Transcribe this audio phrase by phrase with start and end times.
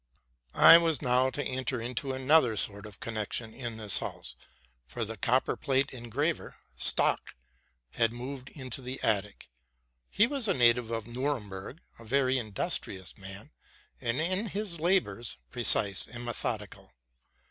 [0.71, 4.35] I was now to enter into another sort of connection in this house;
[4.87, 7.35] for the copper plate engraver, Stock,
[7.91, 9.47] had moved into the attic.
[10.09, 13.51] He was a native of Nuremberg, a very industri ous man,
[13.99, 16.93] and, in his labors, précise and methodical.